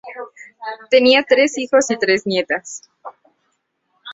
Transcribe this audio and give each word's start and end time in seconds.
Tenía 0.89 1.21
tres 1.21 1.59
hijos 1.59 1.91
y 1.91 1.95
tres 1.99 2.25
nietas. 2.25 2.89